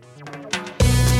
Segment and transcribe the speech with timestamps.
[0.00, 1.19] Bye.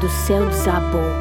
[0.00, 1.12] Do céu desabou.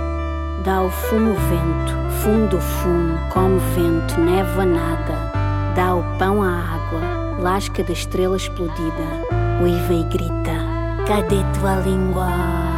[0.63, 5.73] Dá o fumo vento, fumo do fumo, come vento, neva nada.
[5.75, 9.03] Dá o pão à água, lasca da estrela explodida.
[9.61, 12.68] Uiva e grita: Cadê tua língua?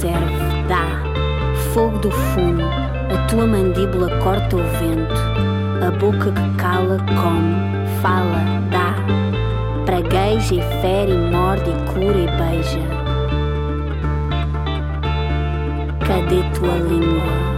[0.00, 1.02] serve, dá.
[1.72, 5.14] Fogo do fumo, a tua mandíbula corta o vento.
[5.86, 7.54] A boca que cala, come,
[8.00, 8.38] fala,
[8.70, 8.94] dá.
[9.84, 13.02] Pragueja e fere, e morde, e cura e beija.
[16.06, 17.51] Cadê tua língua?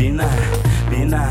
[0.00, 0.24] bina
[0.90, 1.28] bina.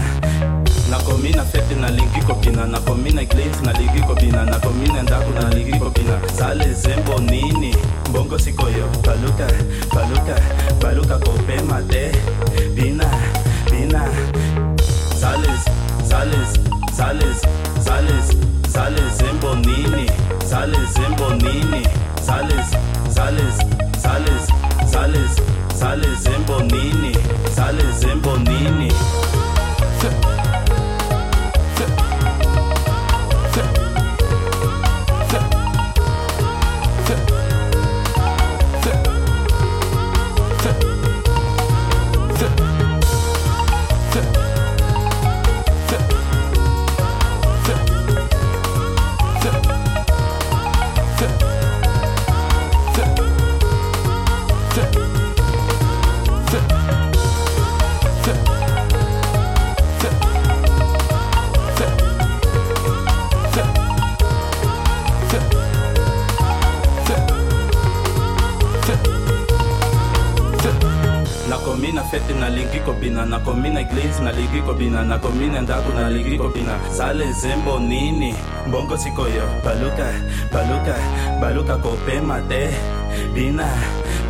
[0.90, 5.04] Na nakomina fete na lingi kopina, na komi na klint na lingi kobina nakomina iglit
[5.04, 7.76] nalingi ndaku na lingi nalingi kobina sale zembo nini?
[8.10, 8.88] Mbongo sikoyo.
[9.04, 9.48] Paluka,
[9.90, 10.36] paluka,
[10.82, 12.12] baluka kopema te.
[12.76, 13.06] Bina
[13.72, 14.06] bina.
[15.20, 15.66] Sales
[16.08, 16.60] sales
[16.98, 17.42] sales
[17.84, 18.28] sales
[18.74, 20.12] sales zembo nini?
[20.46, 21.88] Sales zembo nini?
[22.22, 22.70] Sales
[23.16, 23.58] sales sales,
[23.98, 24.59] sales
[24.92, 25.30] sale
[25.80, 27.14] sale zembonini
[27.56, 28.92] sale zembonini
[73.50, 76.74] komina glaze naligi kobina nakomina ndako naligi kobina.
[76.98, 78.36] Sale zembo nini?
[78.68, 80.08] Mbongo sikoyo baluka
[80.54, 80.96] baluka
[81.42, 82.70] baluka kopema te.
[83.34, 83.66] Bina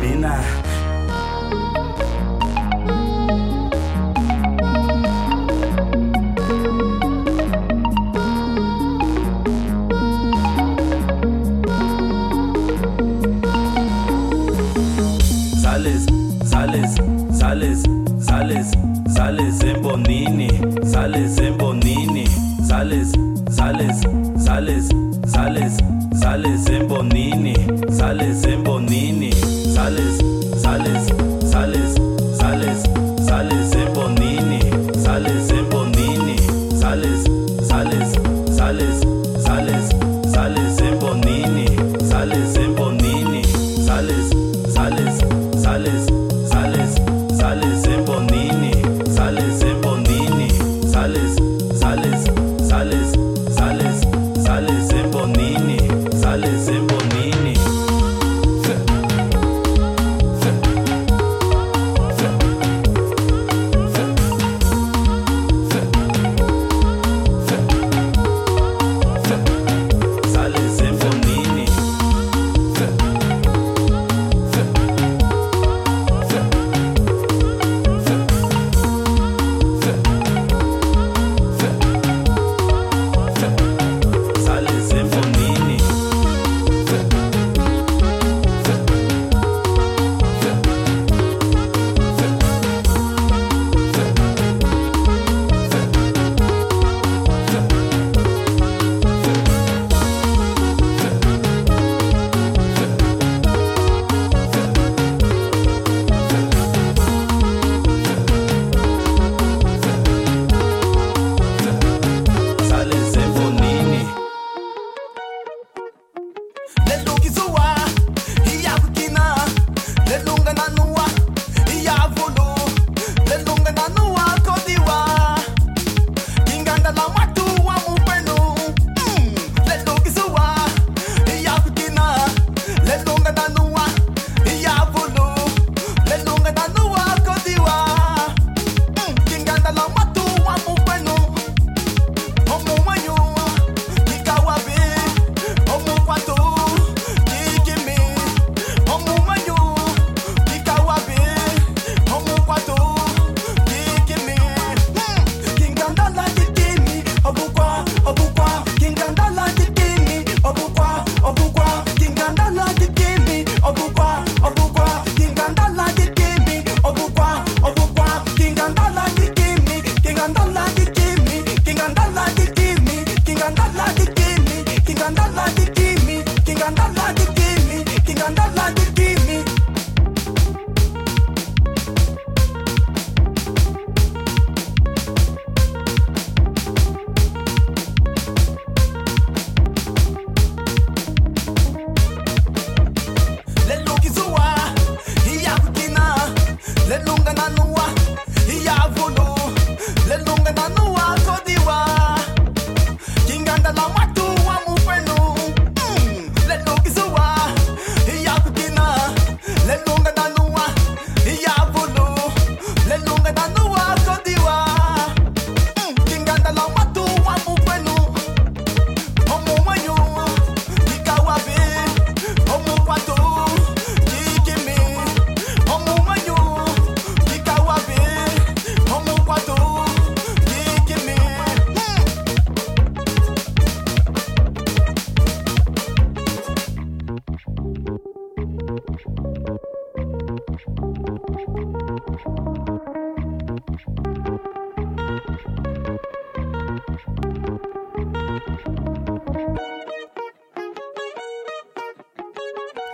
[0.00, 0.40] bina
[26.70, 27.54] en Bonini,
[27.90, 29.32] sales en Bonini,
[29.74, 30.18] sales,
[30.56, 31.19] sales.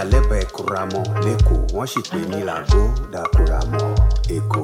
[0.00, 2.82] alẹ́bàá ẹ̀kúramọ́ lẹ́kọ̀ọ́ wọ́n sì pè mí làgó
[3.12, 3.86] dàkúramọ́
[4.36, 4.62] èkó.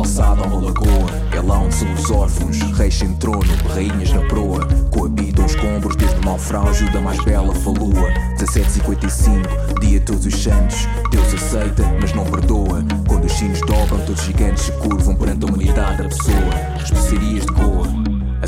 [0.00, 4.66] calçada ou lagoa É lá onde são os órfãos, reis sem trono, rainhas na proa.
[4.90, 8.08] Coabitam os escombros desde o naufrágio da mais bela falua.
[8.38, 10.88] 1755, dia todos os santos.
[11.10, 12.82] Deus aceita, mas não perdoa.
[13.06, 16.82] Quando os sinos dobram, todos os gigantes se curvam perante a humanidade da pessoa.
[16.82, 17.99] Especiarias de Goa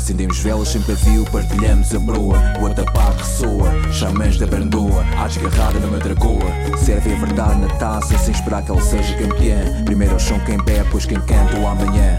[0.03, 2.37] Acendemos velas sem pavio, partilhamos a broa.
[2.61, 6.43] O atapá ressoa, chamãs da brandoa, à desgarrada da madragoa.
[6.77, 9.81] Serve a verdade na taça, sem esperar que ele seja campeã.
[9.85, 12.17] Primeiro ao chão quem bebe, pois quem canta o amanhã.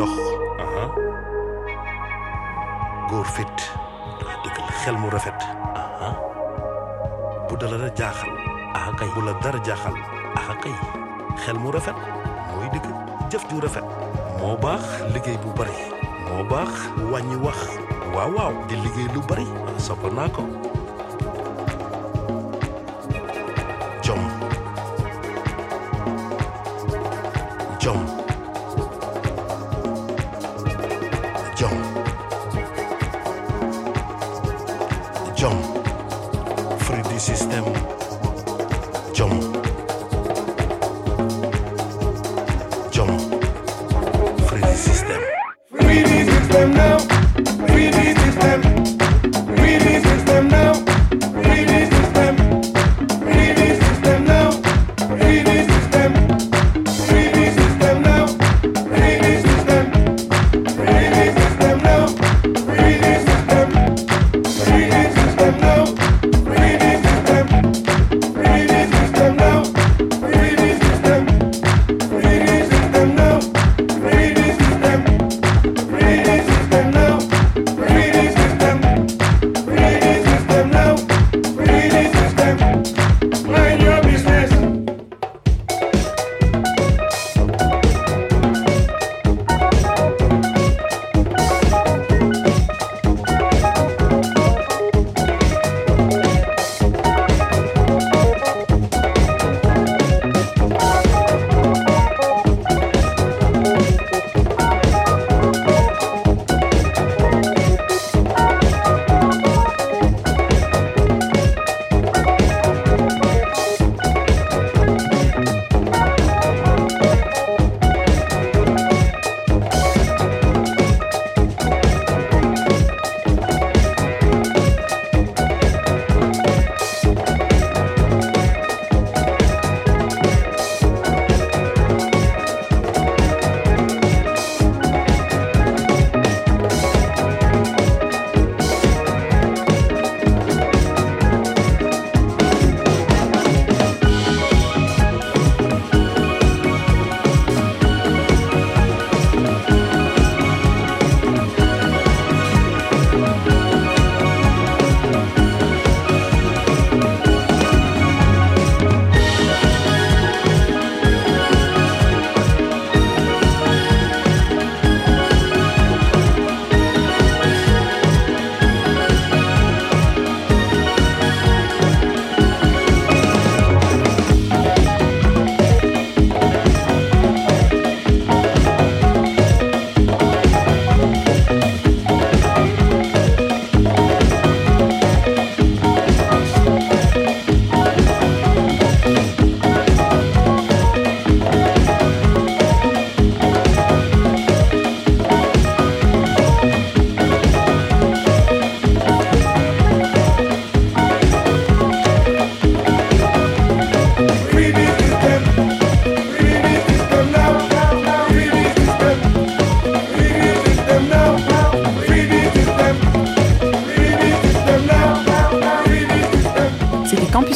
[0.00, 0.16] Dox
[0.64, 0.84] aha.
[3.10, 3.56] Góor fit.
[4.44, 5.40] Dëggal xel mu rafet.
[5.76, 6.10] Aha.
[7.48, 8.32] Bu dala dara jaaxal.
[8.76, 9.08] Aha kay.
[9.14, 9.96] Bu la dara jaaxal.
[10.40, 10.72] Aha kay.
[11.44, 11.98] Xel mu rafet.
[12.54, 12.86] Mooy dëgg.
[13.30, 13.84] Jëf ju rafet.
[14.40, 15.76] Moo baax liggéey bu bari.
[16.28, 16.72] Moo baax
[17.12, 17.58] wàññi wax.
[18.14, 18.54] Waaw waaw.
[18.68, 19.46] Di liggéey lu bari.
[19.76, 20.42] Sopp naa ko